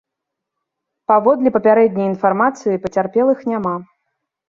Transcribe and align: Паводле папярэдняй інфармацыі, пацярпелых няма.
Паводле 1.13 1.53
папярэдняй 1.59 2.07
інфармацыі, 2.15 2.83
пацярпелых 2.89 3.49
няма. 3.55 3.81